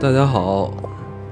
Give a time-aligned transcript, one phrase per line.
[0.00, 0.72] 大家好，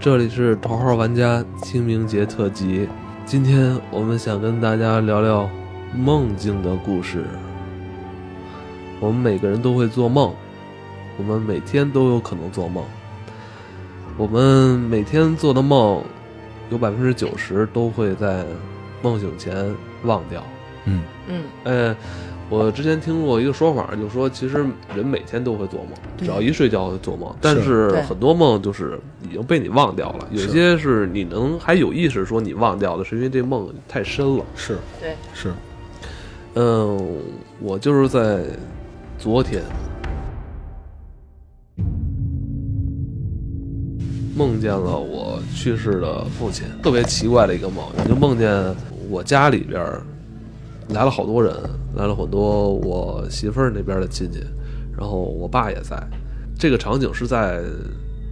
[0.00, 2.88] 这里是头号玩家清明节特辑。
[3.24, 5.48] 今天我们想跟大家聊聊
[5.94, 7.24] 梦境的故事。
[8.98, 10.34] 我们每个人都会做梦，
[11.16, 12.84] 我们每天都有可能做梦。
[14.16, 16.02] 我们每天做的梦，
[16.68, 18.44] 有百分之九十都会在
[19.00, 19.72] 梦醒前
[20.02, 20.42] 忘掉。
[20.86, 21.96] 嗯嗯，呃，
[22.48, 24.64] 我之前听过一个说法，就是说其实
[24.94, 34.44] 人每天都会做梦，只要一睡觉就做梦，但是很多梦就是已经被你忘掉了，有些是你能还有意识说你忘掉的，是因为这梦太深了。
[34.54, 34.78] 是。
[35.00, 35.52] 对，是，
[36.54, 37.18] 嗯，
[37.60, 38.44] 我就是在
[39.18, 39.60] 昨天
[44.36, 48.48] 梦见了我去世的父亲，特别奇怪的一个梦，我就梦见
[49.10, 50.00] 我家里边儿
[50.90, 51.52] 来了好多人，
[51.96, 54.40] 来了很多我媳妇儿那边的亲戚，
[54.96, 55.96] 然后我爸也在。
[56.58, 57.60] 这个场景是在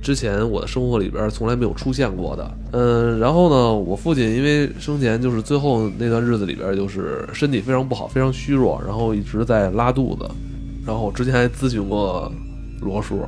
[0.01, 2.51] 之前我的生活里边从来没有出现过的。
[2.73, 10.27] 嗯，然后呢，我父亲因为生前就是最后那段日子里边就是身体非常不好，非常虚弱，然后一直在拉肚子。
[10.87, 12.31] 然后我之前还咨询过
[12.81, 13.21] 罗叔，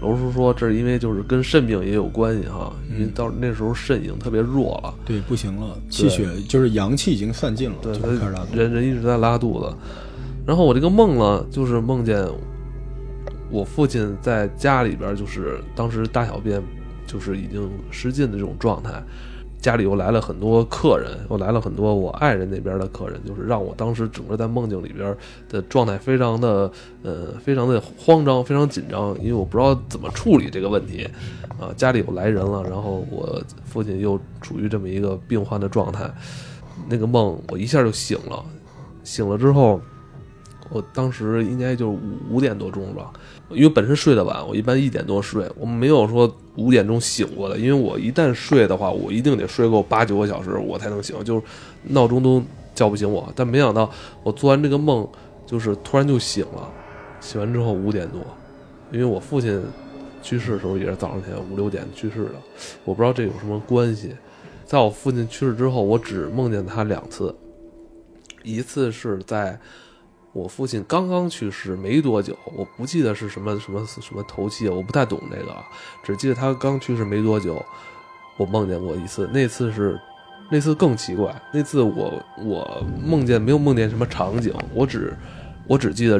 [0.00, 4.94] 罗叔说这是因为就是跟肾病也有关系哈，因为到那时候肾已经特别弱了。
[5.04, 8.56] 对，不行了，气血就是阳气已经散尽了，对，就开始拉肚子。
[8.56, 9.74] 人人一直在拉肚子。
[10.46, 12.24] 然后我这个梦呢，就是梦见
[13.50, 16.62] 我父亲在家里边，就是当时大小便
[17.06, 19.02] 就是已经失禁的这种状态。
[19.66, 25.12] 家里又来了很多客人，又来了很多我爱人那边的客人，就是让我当时整个在梦境里边
[25.48, 26.70] 的状态非常的
[27.02, 31.04] 呃非常的慌张，非常紧张，因为我不知道怎么处理这个问题。
[31.58, 36.08] 啊，家里有来人了，然后我父亲又处于这么一个病患的状态，
[36.88, 38.44] 那个梦我一下就醒了，
[39.02, 39.80] 醒了之后，
[40.68, 43.12] 我当时应该就是五五点多钟吧，
[43.50, 51.42] 因为本身睡得晚，我一般一点多睡，我没有说五点钟醒过来，因为我一旦睡的话，我一定得睡够八九个小时，我才能醒，就是
[51.84, 52.42] 闹钟都
[52.74, 53.32] 叫不醒我。
[53.36, 53.90] 但没想到
[54.22, 55.08] 我做完这个梦，
[55.46, 56.68] 就是突然就醒了，
[57.20, 58.20] 醒完之后五点多，
[58.90, 59.62] 因为我父亲
[60.22, 62.34] 去世的时候也是早上起来五六点去世的，
[62.84, 64.14] 我不知道这有什么关系。
[64.64, 67.32] 在我父亲去世之后，我只梦见他两次，
[68.42, 69.56] 一次是在
[70.36, 75.56] 我父亲刚刚去世没多久，我不记得是什么什么什么头七，我不太懂这个，
[76.02, 77.64] 只记得他刚去世没多久，
[78.36, 79.98] 我梦见过一次，那次是
[80.50, 85.16] 那次更奇怪，那次我我梦见没有梦见什么场景，我只
[85.66, 86.18] 我只记得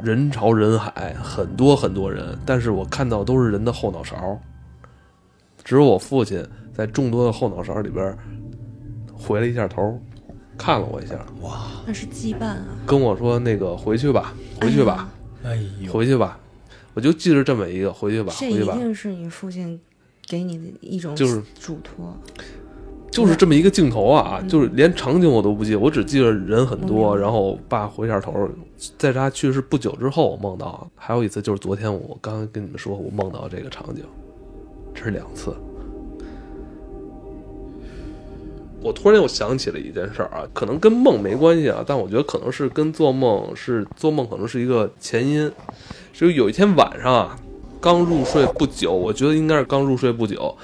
[0.00, 4.40] 人潮人海，很多很多人，但是我看到都是人的后脑勺，
[5.62, 8.18] 只有我父亲在众多的后脑勺里边
[9.16, 10.02] 回了一下头，
[10.62, 15.10] 看了我一下，哇那是羁绊啊，跟我说那个回去吧，回去吧，
[15.42, 16.38] 哎呦，回去吧，
[16.94, 19.80] 我就记着这么一个回去吧，这一回去吧，一定是你父亲
[20.28, 22.16] 给你的一种就是嘱托。
[23.10, 24.48] 就是这么一个镜头啊，嗯。
[24.48, 28.48] 就是连场景我都不记得，我只记得人很多，然后我爸回下头，
[28.96, 34.02] 在他去世不久之后，我梦到，还有一次就是昨天我刚刚跟你们说，我梦到这个场景，
[34.94, 35.54] 这是两次。
[38.82, 45.50] 我突然又想起了一件事儿啊，可能跟梦没关系啊，但我觉得可能是跟做梦是做梦可能是一个前因，
[46.12, 47.36] 就有一天晚上啊，
[47.80, 50.56] 刚入睡不久，我觉得应该是刚入睡不久，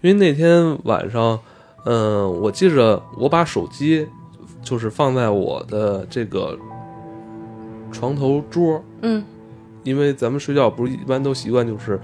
[0.00, 1.38] 因为那天晚上，
[1.84, 4.06] 嗯、我记着我把手机
[4.62, 6.58] 就是放在我的这个
[7.92, 9.22] 床头桌，嗯，
[9.84, 12.00] 因为咱们睡觉不是一般都习惯就是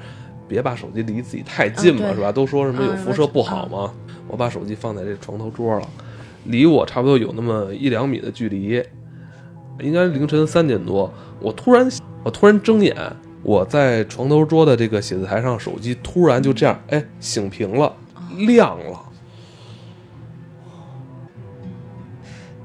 [0.46, 2.30] 别把手机离自己太近嘛，啊是吧？
[2.30, 3.92] 都说什么有嗯辐射不好嘛。
[4.32, 5.86] 我把手机放在这床头桌了，
[6.46, 8.82] 离我差不多有那么一两米的距离，
[9.78, 11.86] 应该凌晨三点多，我突然
[12.24, 12.96] 我突然睁眼，
[13.42, 17.94] 我在床头桌的这个写字台上，手机突然就这样，哎，醒屏了，
[18.38, 19.00] 亮了。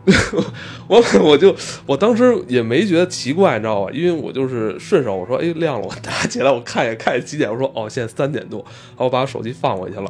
[0.87, 1.53] 我我就
[1.85, 3.91] 我当时也没觉得奇怪，你知道吧？
[3.91, 7.51] 因为我就是顺手我说，哎，亮了，我拿起来我看一眼，看一眼几点？
[7.51, 8.59] 我说，哦，现在三点多。
[8.61, 10.09] 然后我把手机放回去了。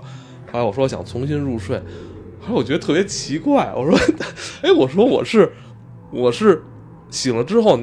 [0.52, 1.78] 后来我说想重新入睡，
[2.40, 3.98] 后来我觉得特别奇怪，我说，
[4.64, 5.52] 哎，我说我是
[6.12, 6.64] 我是
[7.10, 7.80] 醒了之后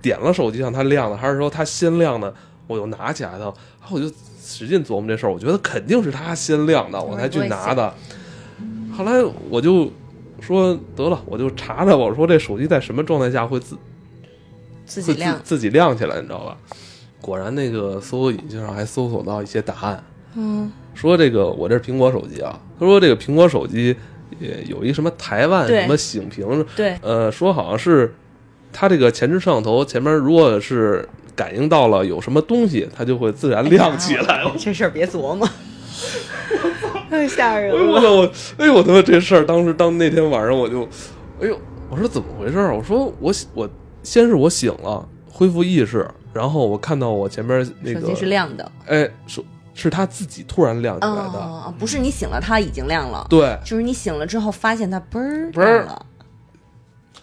[0.00, 2.32] 点了手机让它亮的，还是说它先亮的，
[2.66, 3.44] 我又拿起来的？
[3.80, 4.08] 然后我就
[4.40, 7.92] 使劲琢磨这事儿，我觉得肯定是它先亮的，我才去拿的。
[8.96, 9.90] 后来我就
[10.40, 13.80] 说得了，我就查查，我说这手机在什么状态下会自会
[14.86, 15.40] 自自己亮。
[15.42, 16.56] 自己亮起来，你知道吧？
[17.20, 20.04] 果然，那个搜索引擎上还搜索到一些答案，
[20.36, 23.94] 嗯，说这个我这是苹果手机啊，他说这个苹果手机
[24.40, 28.14] 也有一什么台湾什么醒屏，对，呃，说好像是
[28.72, 34.42] 它这个前置摄像头前面如果是感应到了有什么东西，它就会自然亮起来。
[34.42, 35.46] 哎这事儿别琢磨，
[37.10, 38.10] 太吓人哎呦我操！
[38.12, 40.82] 我哎呦我他妈这事儿，当时当那天晚上我就，
[41.40, 41.58] 哎呦，
[41.90, 42.74] 我说怎么回事儿？
[42.74, 43.68] 我说我我
[44.02, 49.42] 先是我醒了，恢复意识，然后我看到我前面那个手机是亮的，哎，是
[49.76, 56.06] 是他自己突然亮起来的，哦，不是你醒了，它已经亮了，对，就是你醒了之后发现它嘣儿嘣儿了，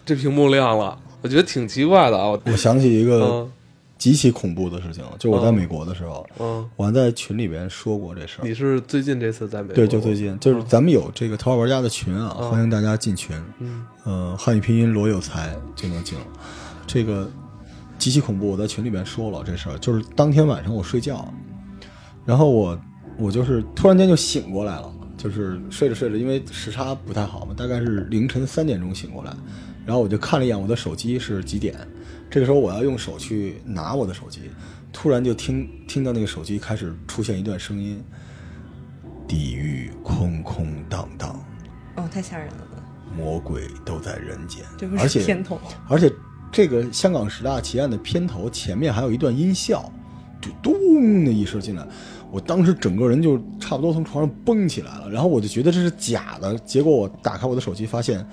[0.06, 2.28] 这屏幕亮了，我觉得挺奇怪的啊。
[2.28, 3.52] 我我想起一个嗯
[3.98, 8.44] 极其恐怖的事情，就我在嗯美国的时候，嗯，我还在群里边说过这事儿。
[8.46, 9.74] 你是最近这次在美国？
[9.74, 13.36] 对，就最近，就是咱们有这个头号玩家的群啊，嗯欢迎大家进群。
[13.58, 16.24] 嗯呃，汉语拼音罗有才就能进了。
[16.86, 17.28] 这个
[17.98, 21.26] 极其恐怖，我在群里边说了这事儿，就是当天晚上我睡觉，
[22.26, 22.80] 然后我
[23.18, 29.32] 我就是突然间就醒过来了，就是睡着睡着，因为时差不太好嘛，大概是凌晨三点钟醒过来，
[29.84, 31.74] 然后我就看了一眼我的手机是几点，
[32.30, 34.40] 这个时候我要用手去拿我的手机，
[34.92, 38.02] 突然就听听到那个手机开始出现一段声音，
[39.28, 41.38] 地狱空空荡荡。
[41.96, 42.66] 哦，太吓人了，
[43.16, 46.12] 魔鬼都在人间这不，而且是片头，而且
[46.50, 49.92] 这个香港十大奇案的片头前面还有一段音效，
[50.44, 51.86] 就咚的一声进来，
[52.30, 58.26] 我当时整个人就差不多从床上蹦起来了，然后我就觉得这是假的，结果我打开我的手机，发现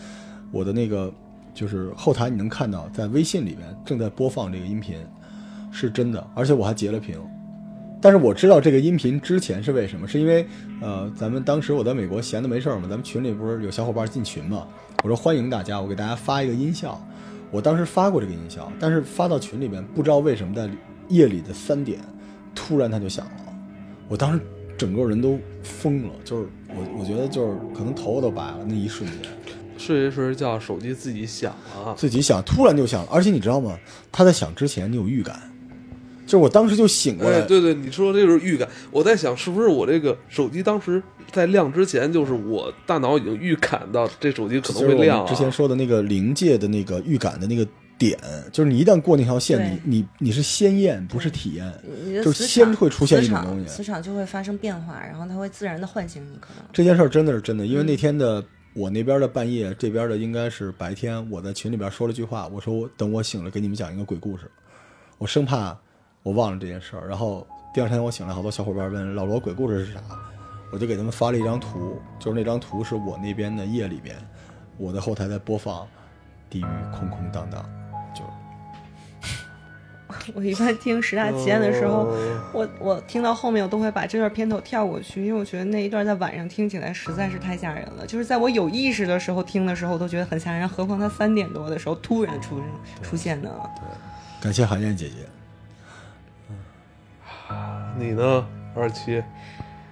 [0.51, 1.11] 我的那个
[1.53, 4.97] 就是后台你能看到，在微信里面正在播放这个音频，
[5.71, 7.17] 是真的，而且我还截了屏。
[8.01, 10.45] 但是我知道这个音频之前是为什么，是因为
[10.81, 14.67] 呃，咱们当时我在美国闲的没事儿嘛，咱们群里不是有小伙伴进群嘛，
[15.03, 16.99] 我说欢迎大家，我给大家发一个音效。
[17.51, 20.69] 我当时发过这个音效，但是发到群里面，不知道为什么在
[21.11, 21.99] 夜里的三点，
[22.55, 23.53] 突然它就响了，
[24.07, 24.41] 我当时
[24.77, 29.29] 整个人都疯了，就是我我觉得就是可能头发都白了那一瞬间，
[29.77, 31.55] 睡着睡着觉，手机自己响
[31.85, 31.93] 了。
[31.95, 33.77] 自己响，突然就响了，而且你知道吗？
[34.11, 35.39] 它在响之前你有预感，
[36.25, 38.67] 就是我当时就醒过来，哎，对对，你说这就是预感。
[38.89, 45.27] 我在想，是不是我这个手机当时在亮之前，就是我大脑已经预感到这手机可能会亮、啊。
[45.27, 47.67] 之前说的那个临界的那个预感的那个
[48.01, 48.17] 点，
[48.51, 51.71] 就是你一旦过那条线，你你你是鲜艳，不是体验。
[52.23, 58.43] 就是先会出现一种东西磁场就会发生变化，然后它会自然的唤醒你，可能这件事儿真的是真的，因嗯为那天的
[58.73, 64.49] 我那边的半夜，这边的应该是白天，我在群里边说了句话，我说我等我醒了给你们讲一个鬼故事，
[65.19, 65.77] 我生怕
[66.23, 67.07] 我忘了这件事儿。
[67.07, 70.01] 然后第二天我醒来，好多小伙伴问老罗鬼故事是啥，
[70.73, 74.15] 我就给他们发了一张图，就是那张图是我那边的夜里边，
[74.77, 75.87] 我的后台在播放，
[76.49, 77.80] 地狱空空荡荡，就是
[80.33, 88.05] 我一般听十大奇案的时候，哦我我听到后面我都会把这段片头跳过去，因为我觉得那一段在晚上听起来实在是太吓人了。
[88.05, 92.61] 就是在我有意识的时候听的时候，我都觉得很吓人，何况他三点多的时候突然出
[93.01, 93.49] 出现的。
[94.41, 95.15] 感谢海燕姐姐。
[97.97, 98.45] 你呢，
[98.75, 99.21] 二七？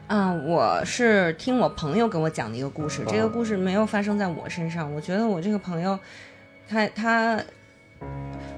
[0.08, 4.92] 啊，我是听我朋友跟我讲的一个故事，这个故事没有发生在我身上。
[4.94, 6.00] 我觉得我这个朋友，
[6.68, 7.40] 他他，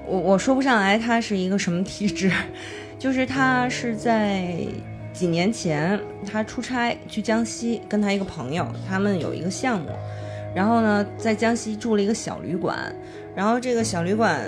[0.06, 2.30] 我我说不上来他是一个什么体质，
[2.98, 4.54] 就是他是在
[5.12, 5.98] 几年前
[6.30, 9.88] 他出差去江西，跟他一个朋友，他们有一个项目，
[10.54, 12.94] 然后呢在江西住了一个小旅馆，
[13.34, 14.40] 然后这个小旅馆。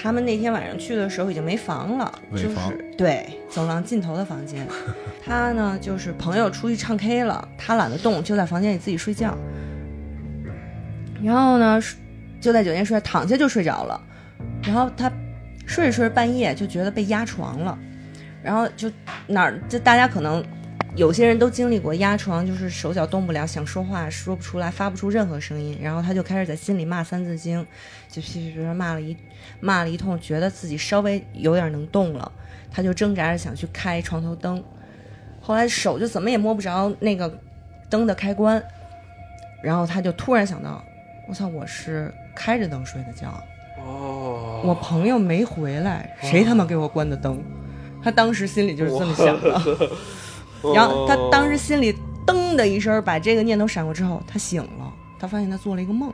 [0.00, 4.64] 他们那天晚上去的时候已经没房了，就是对走廊尽头的房间。
[5.24, 9.36] 他呢就是朋友出去唱 K 了，他懒得动，就在房间里自己睡觉。
[11.20, 11.82] 然后呢，
[12.40, 14.00] 就在酒店睡，躺下就睡着了。
[14.62, 15.10] 然后他
[15.66, 17.78] 睡着睡着半夜就觉得被压床了，
[18.42, 18.90] 然后就
[19.26, 20.44] 哪儿就大家可能
[20.96, 27.64] 有些人都经历过压床，就是手脚动不了，想说话说不出来，发不出任何声音，然后他就开始在心里骂三字经，
[28.08, 29.16] 就噼噼噼噼骂了一
[29.60, 32.30] 骂了一通，觉得自己稍微有点能动了，
[32.70, 34.62] 他就挣扎着想去开床头灯，
[35.40, 37.38] 后来手就怎么也摸不着那个
[37.88, 38.62] 灯的开关，
[39.62, 40.84] 然后他就突然想到，
[41.28, 43.40] 我操，我是开着灯睡的觉。
[43.80, 44.17] 哦，
[44.64, 47.42] 我朋友没回来，谁他妈给我关的灯？
[48.02, 49.50] 他当时心里就是这么想的。
[50.74, 51.94] 然后 他当时心里
[52.26, 56.12] 噔的一声把这个念头闪过之后，他醒了，他发现他做了一个梦。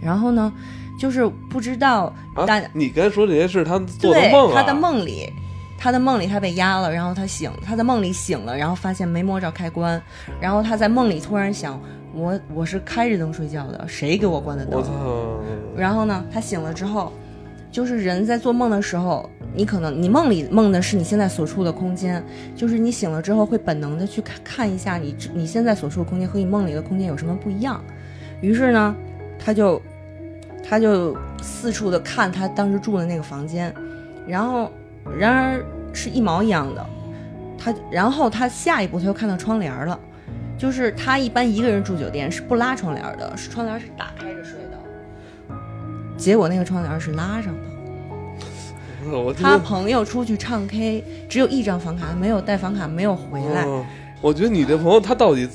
[0.00, 0.52] 然后呢，
[0.98, 4.54] 就是不知道啊大，你刚才说这些事他做的对梦啊？
[4.54, 5.32] 他的梦里，
[5.76, 10.00] 他的梦里他被压了，然后他醒，他在梦里醒了，然后发现没摸着开关，
[10.40, 11.80] 然后他在梦里突然想，
[12.14, 14.82] 我我是开着灯睡觉的，谁给我关的灯！
[15.76, 17.12] 然后呢，他醒了之后，
[17.70, 22.24] 就是人在做梦的时候，你可能你梦里梦的是你现在所处的空间，
[22.56, 27.82] 就是你醒了之后会本能的去看看一下你你现在所处的空间和你梦里的空间有什么不一样。
[28.40, 28.96] 于是呢，
[29.38, 29.80] 他就
[30.68, 33.72] 他就四处的看他当时住的那个房间，
[34.26, 34.70] 然后
[35.18, 36.86] 然而是一毛一样的。
[37.58, 39.98] 他然后他下一步他又看到窗帘了，
[40.58, 45.56] 就是他一般一个人住酒店是不拉窗帘的，是窗帘是打开着睡的。
[46.16, 47.60] 结果那个窗帘是拉上的。
[49.40, 53.64] 他朋友出去唱 K，只有一张房卡，没有带房卡，没有回来。
[53.64, 53.86] 嗯
[54.20, 55.48] 我觉得你这朋友他到底，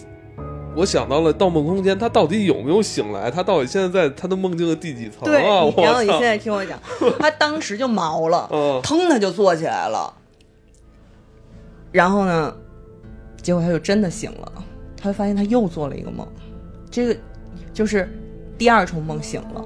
[0.74, 3.30] 我想到了《盗梦空间》，他到底有没有醒来？
[3.30, 5.70] 他到底现在在他的梦境的第几层然后
[6.02, 6.22] 你现！
[6.22, 6.80] 在听我讲，
[7.20, 10.14] 他当时就毛了， 嗯腾他就坐起来了。
[11.92, 12.56] 然后呢，
[13.42, 14.52] 结果他就真的醒了，
[15.04, 16.26] 他就发现他又做了一个梦，
[16.90, 17.18] 这个
[17.74, 18.10] 就是
[18.58, 19.62] 第二重梦醒了。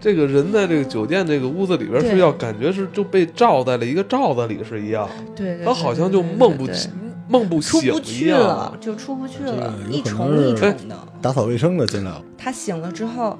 [0.00, 5.06] 这个人在这个酒店这个屋子里边睡觉感觉是就被罩在了一个罩子里是一样，
[5.36, 6.66] 对对他好像就梦不
[7.28, 8.74] 梦不醒一出不去样了，。
[8.80, 10.96] 就出不去了，一重一重的。
[11.20, 13.38] 打扫卫生的进来了，他醒了之后，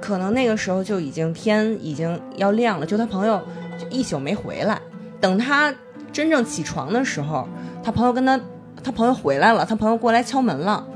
[0.00, 3.38] 可能那个时候就已经天已经要亮了，就他朋友
[3.76, 4.80] 就一宿没回来。
[5.20, 5.72] 等他
[6.12, 7.48] 真正起床的时候，
[7.82, 8.38] 他朋友跟他
[8.84, 10.86] 他朋友回来了，他朋友过来敲门了。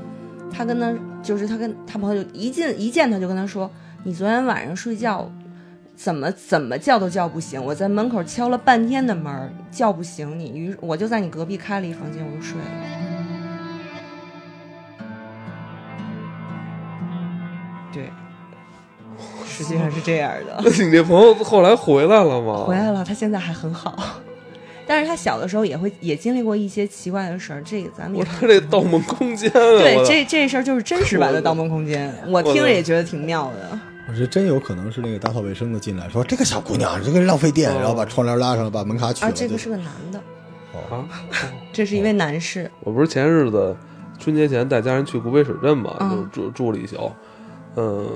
[0.51, 3.69] 他跟他就是他跟他朋友就一进一见他就跟他说
[4.05, 5.29] ：“你昨天晚上睡觉
[5.95, 12.65] 怎么怎么叫都叫不醒，我在门口敲了半天的门叫不醒你，于是我就在你隔壁开了一房间，我就睡了。”
[17.91, 18.11] 对，
[19.45, 20.61] 实际上是这样的。
[20.63, 22.63] 那 你那朋友后来回来了吗？
[22.65, 23.97] 回来了，他现在还很好，
[24.87, 33.77] 但是他小的时候也会也经历过一些奇怪的事儿，这个咱们也我说这《盗梦空间》啊，对这这事儿就是真实版的《盗梦空间》， 我听着也觉得挺妙的。
[34.09, 39.33] 我觉得真有可能是那个打扫卫生的进来说这个小姑娘这个浪费电，哦然后把窗帘拉上，把门卡取啊，了。
[39.35, 40.19] 这个是个男的，
[40.89, 41.03] 啊，
[41.73, 43.75] 这是一位男士，我不是前日子
[44.17, 47.11] 春节前带家人去古北水镇嘛，嗯就住住了一宿。
[47.75, 48.07] 嗯，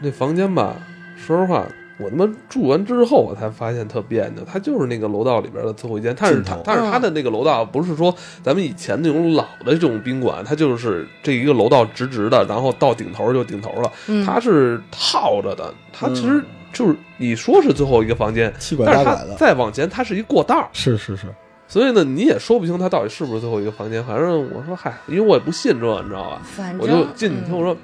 [0.00, 0.74] 那房间吧，
[1.14, 1.66] 说实话，
[1.98, 4.44] 我他妈住完之后，我才发现特别扭。
[4.44, 13.92] 它就是那个楼道里边的最后一间，但是它但是它的那个楼道不是说咱们以前那种老的这种宾馆，它就是这一个楼道直直的，然后到顶头就顶头了。
[14.08, 18.52] 嗯，它是套着的，它其实就是你说是最后一个房间，
[18.84, 20.68] 但是它再往前它是一过道。
[20.72, 21.26] 是是是，
[21.68, 24.04] 所以呢，你也说不清它到底是不是最后一个房间。
[24.04, 26.42] 反正我说嗨，因为我也不信这，你知道吧？
[26.44, 27.76] 反正我就进去，嗯听我说，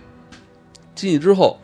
[0.97, 1.57] 进去之后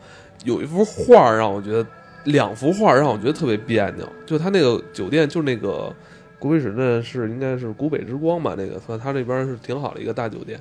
[0.45, 1.85] 有一幅画让我觉得，
[2.27, 4.07] 两幅画让我觉得特别别扭。
[4.25, 5.93] 就他那个酒店，就那个
[6.37, 10.59] 古北水镇是应该是古北之光吧，那个算他这边是挺好的一个大酒店。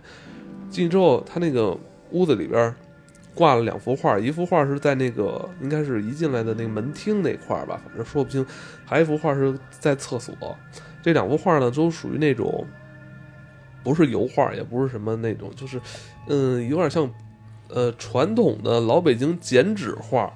[0.70, 1.76] 进去之后，他那个
[2.12, 2.72] 屋子里边
[3.34, 8.46] 挂了两幅画，一幅画是在那个应该是一进来的那个门厅那块儿吧，反正说不清。
[8.84, 10.34] 还一幅画是在厕所。
[11.02, 12.64] 这两幅画呢，都属于那种
[13.82, 15.80] 不是油画，也不是什么那种，就是
[16.28, 17.10] 嗯，有点像
[17.68, 20.32] 呃传统的老北京剪纸画。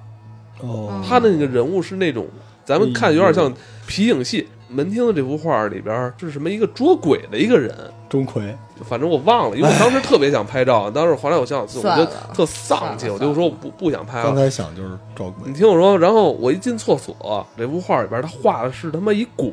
[0.61, 2.27] 哦，他的那个人物是那种
[2.65, 3.53] 咱们看有点像
[3.87, 4.47] 皮影戏。
[4.73, 7.75] 门厅的这幅画里边是什么一个捉鬼的一个人，
[8.07, 14.33] 钟馗，反正我忘了，因为我当时 特别想拍照，当时后来我想想，我就算了特丧气，我就说我不不想拍了刚。
[14.33, 19.51] 才想就是招鬼你，听我说，然后我一进厕所，这幅画里边他画的是他妈一鬼，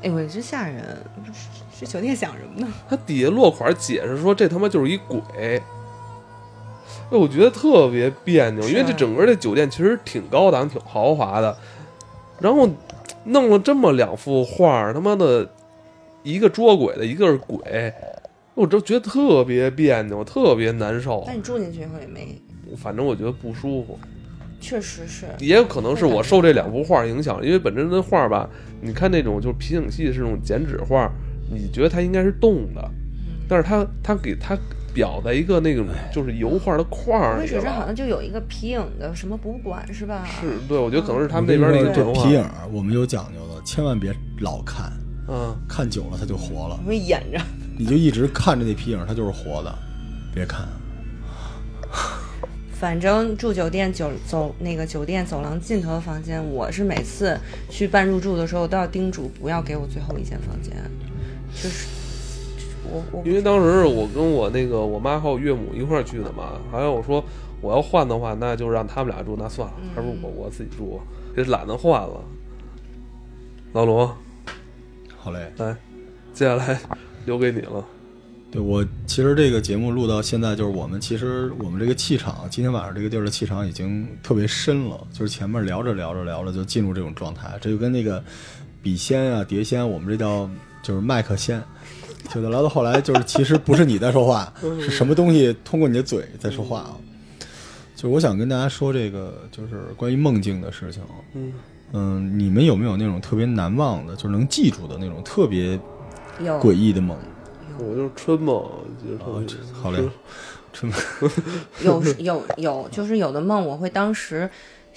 [0.00, 0.96] 哎呦，这吓人！
[1.80, 2.72] 这酒店想什么呢？
[2.88, 5.60] 他底下落款解释说这他妈就是一鬼。
[7.10, 11.56] 哎，我觉得特别别扭，因为这整个这酒店其实挺高档、挺豪华的，
[12.40, 12.68] 然后
[13.24, 15.48] 弄了这么两幅画，他妈的，
[16.22, 17.92] 一个捉鬼的，一个是鬼，
[18.54, 21.24] 我就觉得特别别扭，特别难受。
[21.26, 22.40] 但你住进去以后也没，
[22.76, 23.98] 反正我觉得不舒服，
[24.60, 25.26] 确实是。
[25.38, 28.48] 也有可能是我受这两幅画影响，因为本身那画吧，
[28.80, 31.10] 你看那种就是皮影戏是那种剪纸画，
[31.50, 32.88] 你觉得它应该是动的，
[33.48, 34.56] 但是它它给它
[34.94, 37.84] 裱在一个那种就是油画的框儿里水镇好。
[37.86, 40.26] 像就有一个皮影的什么博物馆是吧？
[40.26, 42.34] 是对，我觉得可能是他们那边那个这皮。
[42.34, 44.92] 影我们有讲究的，千万别老看，
[45.28, 47.40] 嗯，看久了它就活了，会演着。
[47.78, 49.74] 你就一直看着那皮影，它就是活的，
[50.34, 50.68] 别看。
[52.72, 60.74] 反正住酒店酒走那个酒店走廊尽头的房间，我是每次去办入住的时候都要叮嘱不要给我最后一间房间，
[61.54, 61.86] 就是
[62.90, 67.24] 我我因为当时我跟我那个我妈还有岳母一块儿去的嘛，还有我说
[67.60, 71.00] 我要换的话，那就让他们俩住，那算了，还不如我我自己住，
[71.36, 72.22] 也懒得换了。
[73.72, 74.16] 老罗，
[75.16, 75.76] 好嘞，来，
[76.32, 76.80] 接下来
[77.24, 77.84] 留给你了。
[78.50, 88.20] 对我其实这个节目录到现在，就是我们其实我们这个气场，今天晚上这个地儿的气场已经特别深了，就是前面聊着聊着聊着就进入这种状态，这就跟那个
[88.82, 90.50] 笔仙啊、碟仙，我们这叫
[90.82, 91.62] 就是麦克仙，
[92.28, 96.96] 就聊到后来就是其实不是你在说话， 是什么东西通过你的嘴在说话啊？
[97.96, 101.02] 就是我想跟大家说这个，就是关于梦境的事情。
[101.34, 101.52] 嗯
[101.92, 105.78] 嗯，你们有没有那种特别难忘的，就是能记住的那种特别
[106.60, 107.16] 诡异的梦？
[107.78, 108.62] 我就是春梦，
[109.04, 109.98] 就是特别好嘞
[110.72, 111.30] 春梦
[111.82, 114.48] 有有有，就是有的梦，我会当时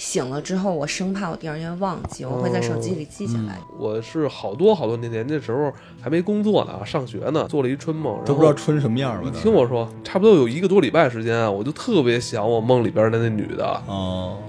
[0.03, 3.57] 醒了之后，我生怕我第二天忘记，我会在手机里记下来。
[3.79, 9.21] 我是好多好多年前那时候还没工作呢，上学呢，做了一春梦，都不知道春什么样了？
[9.23, 14.39] 你听我说，差不多有一个多礼拜时间啊，我就特别想我梦里边的那女的哦，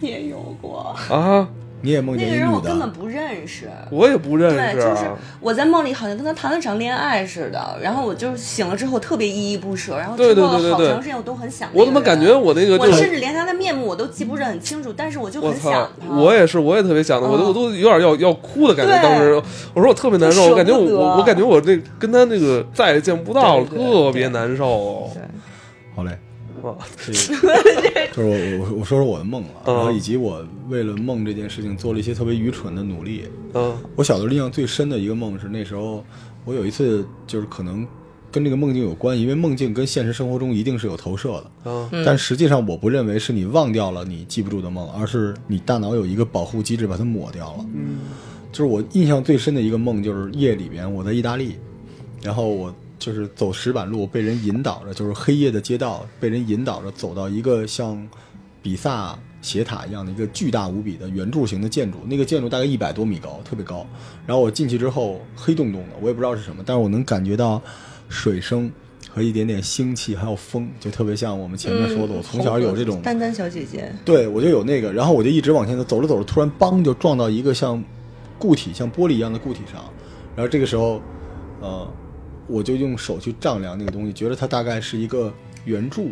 [0.00, 1.48] 也有过，啊，
[1.80, 3.68] 你也梦那见那个人我根本，不认识。
[3.90, 5.04] 我也不认，识，对就是
[5.40, 11.68] 我在梦里好像跟他谈了场恋爱似的，然后我就是醒了之后特别依依不舍，然后对之后对对对对好长时间我都很想。
[11.72, 12.34] 我怎么感觉？
[12.34, 15.88] 我那个我就是甚至连他的面目我都记不是很清楚，但是我就很想！
[16.00, 16.16] 他。
[16.16, 18.92] 我也是，我也特别想他，我都嗯我都有点要要哭的感觉。
[19.02, 19.34] 当时
[19.72, 25.10] 我说我特别难受，我感觉我我我感觉我这跟他那个再也见不到了，特别难受。
[25.14, 25.22] 对，
[25.94, 26.18] 好嘞。
[26.62, 33.24] 啊这个就是我我我说说我的梦啊，嗯然后以及我为了梦这件事情做了一些特别愚蠢的努力。
[33.54, 36.04] 嗯我小的时候印象最深的一个梦是那时候
[36.44, 37.86] 我有一次就是可能
[38.30, 41.70] 跟这个梦境有关，因为梦境跟现实生活中一定是有投射的。
[41.70, 47.64] 啊嗯但实际上我不认为是你忘掉了你记不住的梦，而是你大脑有一个保护机制把它抹掉了。
[47.74, 47.98] 嗯
[48.50, 51.56] 就是我印象最深的一个梦，就是夜里边我在意大利，
[52.22, 58.08] 然后我就是走石板路，被人引导着，就是黑夜的街道，被人引导着走到一个像
[58.62, 63.86] 比萨斜塔一样的一个巨大无比的圆柱形的建筑，那个建筑大概一百多米高，特别高。
[64.26, 67.62] 然后我进去之后，黑洞洞的，我也不知道是什么，但是我能感觉到
[68.08, 68.70] 水声
[69.08, 77.82] 和一点点腥气，还有风，就特别像我们前面说的，我从小有这种丹丹小姐姐，对，我就有那个，然后我就一直往前走，走着走着，突然梆就撞到一个像
[78.38, 79.84] 固体、像玻璃一样的固体上，
[80.34, 81.00] 然后这个时候，
[81.60, 81.88] 呃，
[82.48, 85.32] 我就用手去丈量那个东西，觉得它大概是一个
[85.66, 86.10] 圆柱，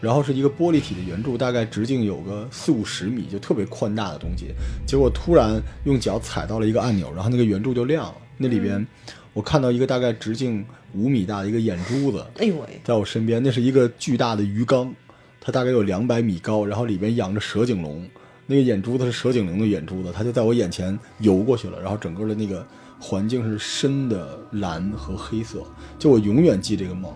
[0.00, 4.54] 然后是一个玻璃体的圆柱，大概直径有个四五十米，就特别宽大的东西。
[4.86, 8.86] 结果突然用脚踩到了一个按钮，然后那个圆柱就亮了，那里边
[9.32, 14.94] 我看到一个大概直径五米大的一个眼珠子，哎呦喂，在我身边，那是一个巨大的鱼缸，
[15.40, 18.08] 它大概有两百米高，然后里边养着蛇颈龙，
[18.50, 22.66] 那个眼珠子是蛇颈龙的眼珠子，它就在我眼前游过去了，然后整个的那个
[22.98, 25.62] 环境是深的蓝和黑色，
[26.00, 27.12] 就我永远记这个梦。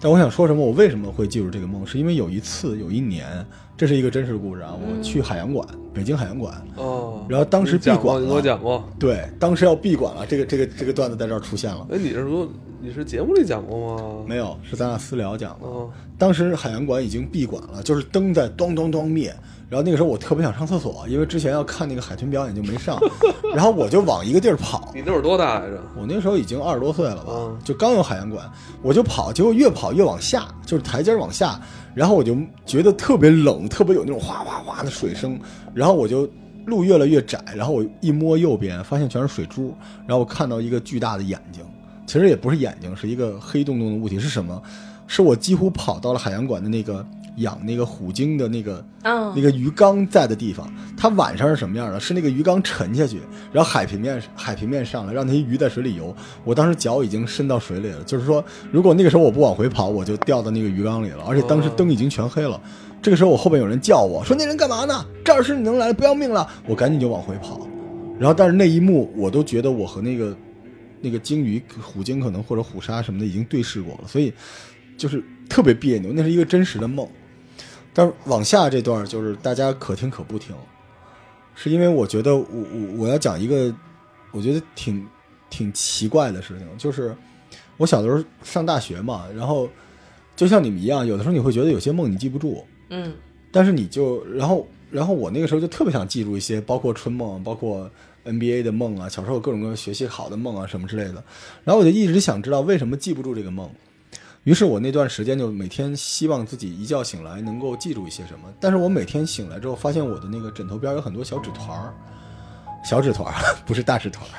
[0.00, 0.64] 但我想说什么？
[0.64, 1.84] 我为什么会记住这个梦？
[1.84, 3.44] 是因为有一次，有一年，
[3.76, 8.88] 这是一个真实故事啊，我去海洋馆，北京海洋馆，哦，然后当时闭馆我了讲过。
[9.00, 11.84] 对，当时要闭馆了，这个这个这个段子在这儿出现了。
[11.90, 12.48] 哎，你是说
[12.80, 14.24] 你是节目里讲过吗？
[14.28, 15.66] 没有，是咱俩私聊讲的。
[15.66, 19.34] 哦当时海洋馆已经闭馆了，就是灯在咚咚咚灭。
[19.72, 23.00] 然后那个时候我特别想上厕所，因为之前要看那个海豚表演就没上，
[23.54, 24.92] 然后我就往一个地儿跑。
[24.94, 25.80] 你那会儿多大来着？
[25.98, 28.44] 我那时候已经二十多岁了吧嗯，就刚有海洋馆，
[28.82, 31.58] 我就跑，结果越跑越往下，就是台阶往下，
[31.94, 35.40] 然后我就觉得特别冷，特别有那种哗哗哗的水声，
[35.72, 36.28] 然后我就
[36.66, 39.74] 路越来越窄，然后我一摸右边，发现全是水珠，
[40.06, 41.64] 然后我看到一个巨大的眼睛，
[42.06, 44.62] 其实也不是眼睛，是一个黑洞洞的物体，是什么？
[45.06, 47.04] 是我几乎跑到了海洋馆的那个
[47.36, 51.98] 养那个虎鲸的那个嗯那个鱼缸在的地方，它晚上是什么样的？
[51.98, 53.20] 是那个鱼缸沉下去，
[53.52, 56.14] 然后海平面海平面上来，让那些鱼在水里游。
[56.44, 61.24] 我当时脚已经伸到水里了，就是说，如果那个时候我不往回跑，我就掉到那个鱼缸里了。
[61.26, 62.60] 而且当时灯已经全黑了，
[63.00, 65.04] 这个时候我后边有人叫我说：“那人干嘛呢？
[65.24, 67.66] 这儿是你能来，不要命了！”我赶紧就往回跑。
[68.18, 70.36] 然后，但是那一幕，我都觉得我和那个
[71.00, 74.32] 那个鲸鱼、虎鲸可能或者虎鲨什么的已经对视过了，所以
[74.96, 76.12] 就是特别别扭。
[76.12, 77.08] 那是一个真实的梦。
[77.94, 80.54] 但是往下这段就是大家可听可不听，
[81.54, 83.74] 是因为我觉得我我我要讲一个
[84.30, 85.06] 我觉得挺
[85.50, 87.14] 挺奇怪的事情，就是
[87.76, 89.68] 我小的时候上大学嘛，然后
[90.34, 93.12] 就像你们一样，有的时候你会觉得有些梦你记不住，嗯
[93.50, 97.90] 但是你就然后然后我那个时候就特别想记住一些，包括春梦，包括
[98.24, 101.22] NBA 的梦啊，小时候各种各样学习好的梦啊什么之类的。
[101.64, 103.70] 然后我就一直想知道为什么记不住这个梦，
[104.44, 108.48] 于是我那段时间就每天希望自己一觉醒来能够记住一些什么。
[108.60, 111.94] 但是我每天醒来之后，发现我的那个枕头边有很多小纸团儿，
[112.84, 114.38] 小纸团儿 不是大纸团儿，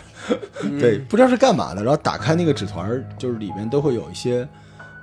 [0.80, 1.84] 对，不知道是干嘛的。
[1.84, 4.48] 然后打开那个纸团儿，就是里面都会有一些。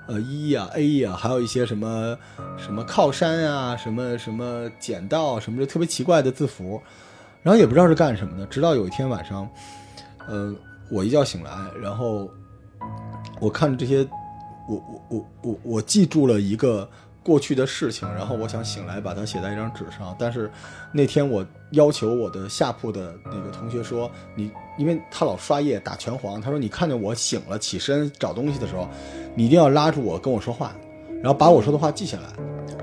[0.07, 2.19] 呃，E 呀、A 呀、还有一些什么
[2.59, 6.83] 什么靠山呀、什么什么剪刀啊什么的特别奇怪的字符，
[7.45, 8.45] 然后也不知道是干什么的。
[8.47, 9.49] 直到有一天晚上，
[10.27, 10.53] 呃，
[10.91, 12.29] 我一觉醒来，然后
[13.39, 14.05] 我看着这些，
[14.71, 16.89] 我我我我我记住了一个
[17.23, 20.51] 过去的事情，然后我想醒来把它写在一张纸上，但是
[20.93, 28.89] 那天我要求我的下铺的那个同学说，你因为他老刷夜打拳皇，他说你看见我醒了起身找东西的时候，
[29.35, 30.73] 你一定要拉住我跟我说话，
[31.23, 32.29] 然后把我说的话记下来。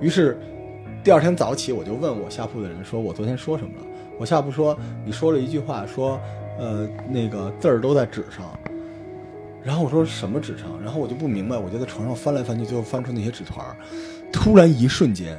[0.01, 0.37] 于是
[1.03, 3.87] 第二天早起，我就问我下铺的人说：“我昨天说什么了？”
[4.19, 6.19] 我下铺说：“你说了一句话，说
[6.59, 8.45] 呃那个字儿都在纸上。”
[9.63, 10.81] 然后我说什么纸上？
[10.81, 13.75] 然后我就不明白，我就在床上翻来翻去，最后翻出那些纸团儿。
[14.31, 15.37] 突然一瞬间，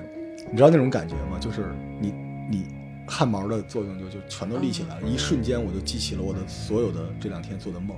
[0.50, 1.38] 你知道那种感觉吗？
[1.40, 2.12] 就是你
[2.50, 2.66] 你
[3.06, 7.96] 汗毛的作用就就全都立起来了，一瞬间我就记起了我的所有的这两天做的梦。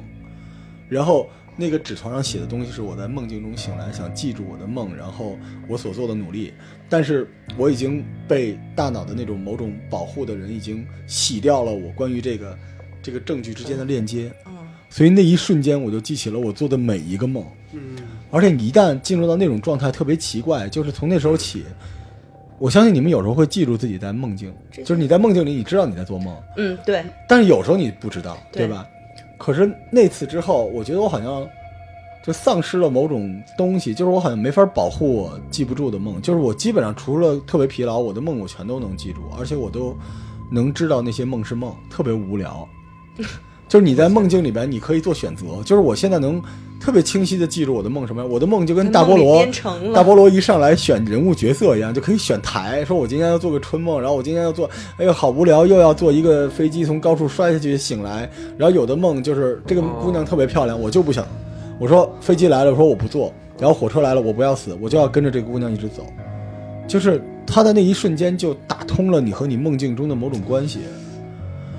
[0.89, 5.37] 然后那个纸团上写的东西是我在梦境中醒来，想记住我的梦，然后
[5.69, 6.53] 我所做的努力。
[6.89, 12.59] 但是我已经被大脑的那种某种保护的人已经洗掉了我关于这个
[13.03, 14.33] 这个证据之间的链接。
[14.47, 14.60] 嗯
[14.91, 17.43] 所以那一瞬间，我就记起了我做的每一个梦。
[17.73, 17.97] 嗯，
[18.31, 21.65] 而且你一旦进入到那种状态，特别奇怪，就是从那时候起，
[22.59, 28.85] 我相信你们有时候会记住自己在梦境，就是你在梦境里，你知道你在做梦，嗯，对，但是有时候你不知道，对对吧？
[29.39, 31.49] 可是那次之后，我觉得我好像
[32.25, 39.97] 就丧失了某种东西，就是我好像没法保护我记不住的梦，就是我基本上除了特别疲劳，我的梦我全都能记住，而且我都
[40.51, 42.69] 能知道那些梦是梦，特别无聊。
[43.71, 45.45] 就是你在梦境里边，你可以做选择。
[45.65, 46.43] 就是我现在能
[46.81, 49.47] 特别清晰的记住我的梦什么样，我的梦就跟大菠萝
[49.95, 58.29] 大菠萝一上来选人物角色一样，就可以选台，说我今天要做个春梦，然后我今天要做，哎呦好无聊，又要做一个飞机从高处摔下去醒来，
[58.59, 61.25] 然后有的梦就是这个姑娘特别漂亮，我就不想，
[61.79, 66.05] 我说飞机来了，我说我不坐，然后火车来了，我不要死，我就要跟着这个姑娘一直走，
[66.89, 70.81] 就是她的那一瞬间就打通了你和你梦境中的某种关系。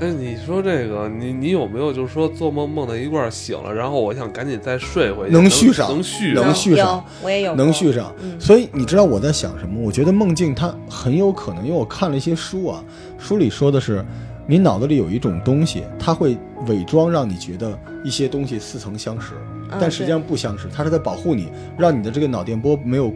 [0.01, 8.11] 哎，你说这个，你你有没有就是说做梦梦到一块儿醒了，然后我想赶紧再睡回去，能能续上能续能上续上，我也有能续上。
[8.19, 9.79] 嗯所以你知道我在想什么？
[9.79, 12.83] 我觉得梦境它很有可能，因为我看了一些书啊，
[13.19, 14.03] 书里说的是，
[14.47, 16.35] 你脑子里有一种东西，它会
[16.65, 19.35] 伪装让你觉得一些东西似曾相识，
[19.71, 23.13] 嗯但实际上不相识，它是在保护你，让你的这个脑电波没有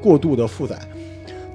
[0.00, 0.78] 过度的负载。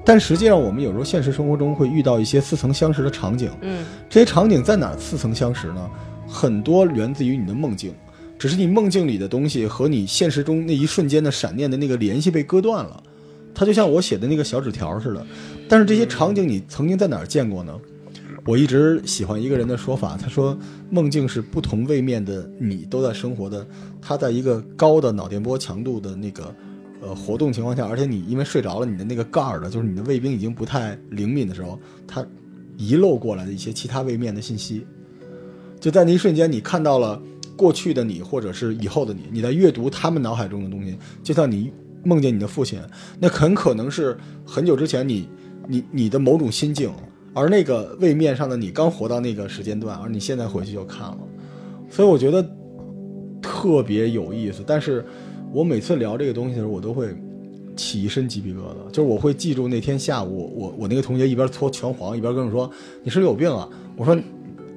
[0.07, 5.89] 但实际上，我们有时候现实生活中会遇到一些似曾相识的场景，嗯这些场景在哪儿似曾相识呢？
[6.25, 7.93] 很多源自于你的梦境，
[8.39, 13.03] 只是你梦境里的东西和你现实中那一瞬间的闪念的那个联系被割断了。
[13.53, 15.25] 它就像我写的那个小纸条似的。
[15.67, 17.77] 但是这些场景你曾经在哪儿见过呢？
[18.45, 20.57] 我一直喜欢一个人的说法，他说
[20.89, 23.67] 梦境是不同位面的你都在生活的，
[24.01, 26.55] 他在一个高的脑电波强度的那个
[27.01, 32.25] 呃活动情况下，而且你因为睡着了，你的那个盖儿的，就是你的卫兵已经不太灵敏的时候，它
[32.77, 34.85] 遗漏过来的一些其他位面的信息，
[35.79, 37.21] 就在那一瞬间，你看到了
[37.55, 41.71] 过去的你，或者是以后的你，你在阅读他们脑海中的东西，就像你
[42.03, 42.79] 梦见你的父亲，
[43.19, 45.27] 那很可能是很久之前你
[45.67, 46.91] 你你的某种心境，
[47.33, 51.17] 而那个位面上的你刚活到那个时间段，而你现在回去就看了，
[51.89, 52.47] 所以我觉得
[53.41, 54.63] 特别有意思。
[54.65, 55.05] 但是
[55.57, 57.07] 我每次聊这个东西的时候，我都会
[57.75, 62.69] 起一身鸡皮疙瘩，就是我会记住那天下午，我我那个同学一边搓拳皇一边跟我说
[63.01, 63.67] ：“你是不是有病啊？”
[63.97, 64.15] 我说：“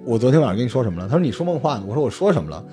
[0.06, 2.64] 我昨天晚上跟你说什么了？”他说：“你说梦话呢。”我说：“我说什么了？”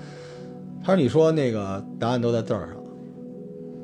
[0.82, 2.76] 他说：“你说那个答案都在字儿上。”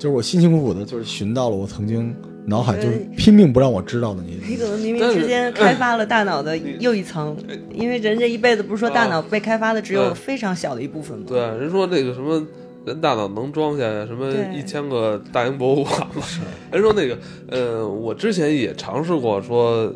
[0.01, 4.39] 就是我辛辛苦苦的，就是寻到了我曾经脑海就是拼命不让我知道的那些。
[4.49, 7.37] 你可能冥但是冥之间开发了大脑的又一层，
[7.75, 11.27] 因为人这一辈子不是说大脑被开发的只有非常小的一部分吗？
[11.29, 12.43] 对，人说那个什么，
[12.85, 16.23] 人大脑能装下什么对一千个大英博物馆吗？
[16.71, 17.19] 人 说那个，
[17.49, 19.93] 呃，我之前也尝试过说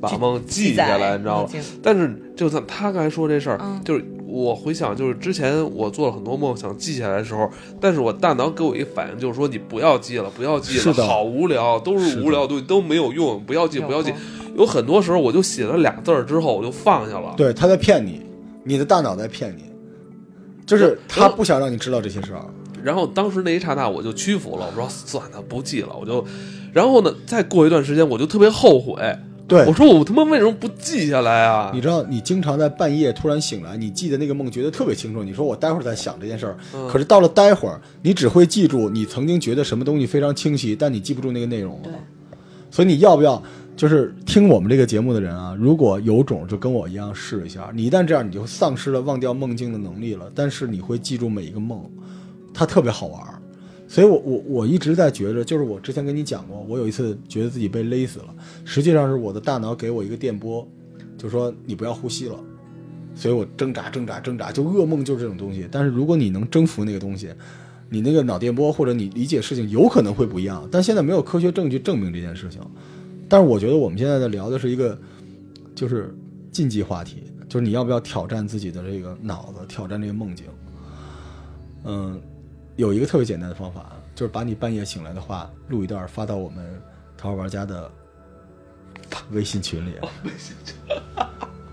[0.00, 1.50] 把梦记下来，你知道吗
[1.82, 7.48] 但是就像他刚才说这事儿，嗯就是我回想，就是之前我做了很多梦想记下来的时候，
[7.80, 14.12] 但是我大脑给我一反应，就是说你不要记了，不要记了，是的好无聊，都是无聊的东西，都没有用，不要记，不要记。
[14.56, 17.32] 有很多时候我就写了俩字儿之后，我就放下了。
[17.36, 18.22] 对，他在骗你，
[18.64, 19.64] 你的大脑在骗你，
[20.66, 22.44] 就是他不想让你知道这些事儿。
[22.82, 26.24] 然后当时那一刹那我就屈服了，我说算了，不记了，我就，
[26.72, 28.94] 然后呢，再过一段时间我就特别后悔，
[29.48, 31.72] 对我，说我他妈为什么不记下来啊？
[31.74, 35.24] 你知道，你经常在半夜突然醒来，你记得那个梦觉得特别清楚。
[35.24, 41.88] 你说我待会儿再想这件事儿，嗯可是到了待会儿，你只会记住你曾经觉得什么东西非常清晰，但你记不住那个内容了。
[42.70, 43.42] 所以你要不要
[43.76, 45.54] 就是听我们这个节目的人啊？
[45.60, 47.70] 如果有种，就跟我一样试一下。
[47.74, 50.32] 你一旦这样，你就丧失了忘掉梦境的能力了。
[50.34, 51.84] 但是你会记住每一个梦，
[52.54, 53.22] 它特别好玩。
[53.86, 58.34] 所以我我我一直在觉着，就是我之前跟你讲过，我有一次觉得自己被勒死了，
[58.64, 60.66] 实际上是我的大脑给我一个电波，
[61.18, 62.34] 就说你不要呼吸了。
[63.14, 65.68] 所以我挣扎挣扎挣扎，就噩梦就是这种东西。
[65.70, 67.28] 但是如果你能征服那个东西，
[67.90, 72.60] 你那个脑电波或者你理解事情有可能会不一样，但现在没有科学证据证明这件事情。
[73.28, 74.98] 但是我觉得我们现在在聊的是一个
[75.74, 76.14] 就是
[76.52, 80.46] 禁忌话题，就是你要不要挑战自己的这个脑子，挑战这个梦境。
[81.84, 82.20] 嗯，
[82.76, 86.64] 有一个特别简单的方法，就是把你半夜醒来的话录一段发到我们
[87.16, 87.90] 桃花玩家的
[89.30, 89.94] 微信群里。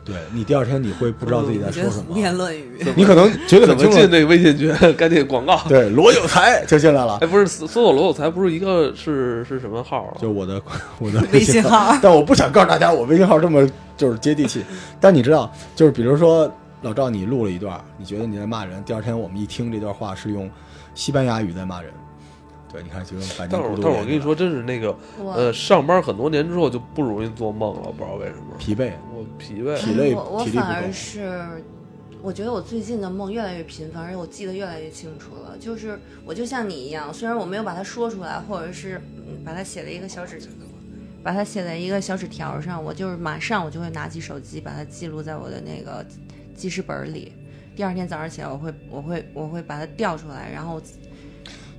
[0.06, 2.84] 对你第二天你会不知道自己在说什么，言论语。
[2.96, 3.84] 你可能觉得怎么。
[3.84, 4.74] 进这个微信群？
[4.98, 5.62] 赶紧广告。
[5.70, 10.18] 对，罗有才就进来了哎，，不是搜搜索罗有才，不是一个是是什么号啊？
[10.20, 10.62] 就我的
[11.00, 14.63] 我的微信号 但我不想告诉大家我微信号这么就是接地气。
[15.00, 20.50] 但你知道，就是比如说老赵，你录了一段，你觉得你在骂人，第二天我们一听这段话是用
[20.94, 21.89] 西班牙语在骂人，
[22.74, 28.56] 对，你看就跟百年但是但是我跟你说，真是那个呃，上班很多年之后就不容易做梦了，不知道为什么。
[28.58, 31.46] 疲惫，我疲惫，体累我我体力不反而是，
[32.24, 35.56] 我觉得我最近的梦越来越频繁，而且我记得越来越清楚了。
[35.60, 40.40] 就是我就像你一样，虽然我没有把它说出来，或者是嗯把它写在一个小纸，
[41.22, 46.04] 把它写在一个小纸条上，我就是马上我就会拿起手机把它记录在我的那个
[46.56, 47.32] 记事本里。
[47.76, 50.82] 第二天早上起来，我会我会我会把它调出来，然后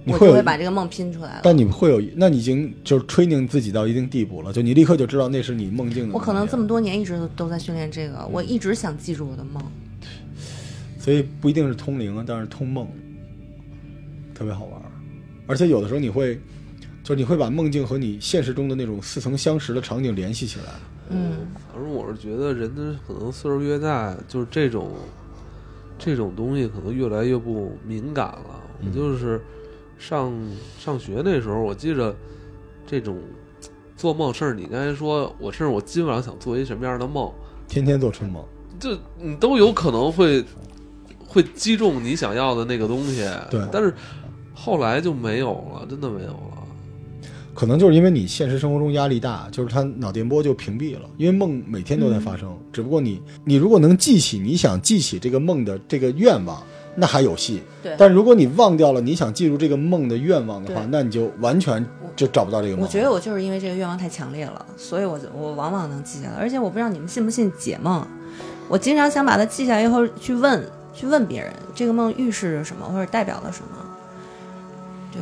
[0.05, 1.41] 你会有会把这个梦拼出来了。
[1.43, 6.15] 但你会有，那你已经就是 training 自己到一定地步了，就你立刻就知道那是你梦境的。
[6.15, 9.63] 我可能这么，多年一直都都在训练这个，我一直想记住我的梦。
[10.99, 12.89] 所以不一定是通灵，但是通梦
[14.35, 14.91] 特别好玩儿，
[15.47, 16.41] 而且有的时候你会，
[17.03, 20.65] 就是你会把梦境和你现实中的那种似曾相识的场景联系起来。
[21.11, 24.93] 嗯，反正我是觉得人的可能岁数越大，就是这种
[25.99, 28.63] 这种东西可能越来越不敏感了。
[28.83, 29.39] 我就是
[29.99, 30.33] 上
[30.79, 32.15] 上学那时候，我记着
[32.87, 33.19] 这种
[33.97, 37.33] 做梦，甚至你刚才说，我甚至我今晚上想做一什么样的梦，
[37.69, 38.45] 天天做春梦，
[38.79, 40.45] 就你都有可能会
[41.27, 43.27] 会击中你想要的那个东西。
[43.51, 43.95] 对但是
[44.55, 46.59] 后来就没有了，真的没有了。
[47.55, 56.61] 可能就是因为你现实生活中压力大，就是他脑电波就屏蔽了，因为梦每天都在发生，只不过你你如果能记起你想记起这个梦的这个愿望，
[56.97, 57.63] 那还有戏。
[57.83, 57.95] 对。
[57.99, 62.85] 但如果你忘掉了你想记住这个梦的愿望的话，那你就完全就找不到这个梦。
[62.85, 66.37] 我觉得我就是因为这个愿望太强烈了，所以我就我往往能记下来。
[66.39, 68.07] 而且我不知道你们信不信解梦，
[68.69, 73.69] 我经常想把它记下来以后去问去问别人，这个梦预示着什么或者代表了什么。
[75.13, 75.21] 对，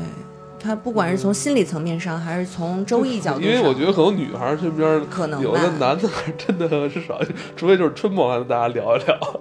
[0.59, 6.09] 它不管是从心理层面上，还是从周易角度上，因为我觉得可能女孩儿身边可能有的男的
[6.39, 7.21] 真的是少，
[7.57, 9.41] 除非就是春梦，还能大家聊一聊。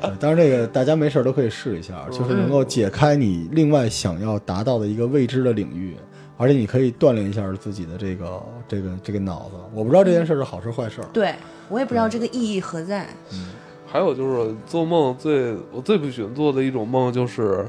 [0.00, 5.96] 对当然，这个大家没事儿都可以试一下，就是能够解开你另外想要达到的一个未知的领域，
[6.36, 9.56] 而且你可以锻炼一下自己的这个这个这个脑子。
[9.74, 11.00] 我不知道这件事是好事坏事。
[11.12, 11.34] 对
[11.68, 13.06] 我也不知道这个意义何在。
[13.86, 17.68] 还有就是做梦最我最不喜欢做的一种梦就是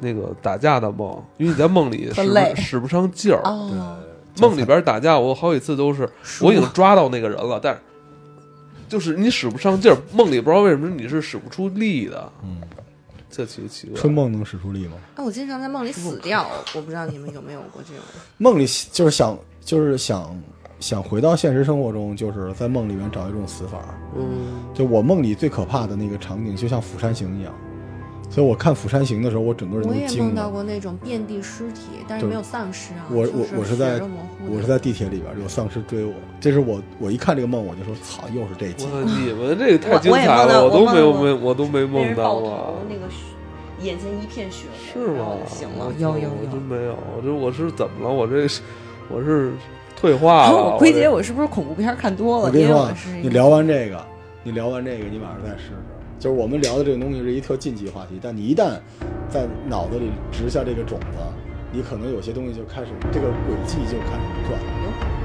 [0.00, 3.42] 那个打架的梦，因为你在梦里使不使不上劲儿。
[3.44, 3.98] 哦，
[4.40, 6.08] 梦里边打架，我好几次都是
[6.40, 7.80] 我已经抓到那个人了，但是
[8.90, 12.60] 就是你使不上劲儿，梦里不知道为什么你是使不出力的，嗯，
[13.30, 13.96] 这奇奇怪。
[13.98, 14.94] 春梦能使出力吗？
[15.14, 18.02] 啊，我经常在梦里死掉，我不知道你们有没有过这种。
[18.38, 20.36] 梦里就是想就是想
[20.80, 23.94] 想回到现实生活中，就是在梦里面找一种死法。
[24.16, 27.54] 嗯，就我梦里最可怕的那个场景，就像《釜山行》一样。
[28.30, 30.26] 所以我看《釜山行》的时候，我整个人我也都惊了。
[30.26, 33.04] 梦到过那种遍地尸体，但是没有丧尸啊。
[33.10, 34.00] 我我我是在
[34.48, 38.86] 我是在地铁里边有丧尸追我，这是我我一看这个梦我就说操，又是这集。
[38.86, 43.02] 哇， 你们这个太精我我也彩了，我都没有没我都没梦到啊，，那个
[43.82, 45.38] 眼前一片血，是吗然后？
[45.44, 46.62] 就醒了我，有有我真。
[46.62, 48.14] 没有，我这我是怎么了？
[48.14, 48.62] 我这是
[49.08, 49.50] 我是
[49.96, 50.54] 退化了。
[50.74, 52.44] 我归结我是不是恐怖片看多了？
[52.44, 52.88] 我跟你说
[53.20, 54.06] 你聊完这个，
[54.44, 55.74] 你聊完这个，你晚上再试试。
[56.20, 58.78] 就是我们聊的这个东西是一特禁忌话题，但你一旦
[59.30, 61.16] 在脑子里植下这个种子，
[61.72, 64.60] 你可能有些东西就开始这个轨迹就开始转。
[64.60, 65.19] 有可能